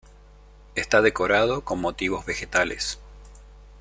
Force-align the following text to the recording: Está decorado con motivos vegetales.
Está 0.73 1.03
decorado 1.03 1.63
con 1.63 1.79
motivos 1.79 2.25
vegetales. 2.25 2.97